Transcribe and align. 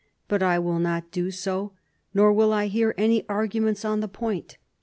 But 0.27 0.41
I 0.41 0.57
will 0.57 0.79
not 0.79 1.11
do 1.11 1.29
so, 1.29 1.73
nor 2.11 2.33
will 2.33 2.51
I 2.51 2.65
hear 2.65 2.95
any 2.97 3.23
arguments 3.29 3.85
on 3.85 3.99
the 3.99 4.07
point. 4.07 4.57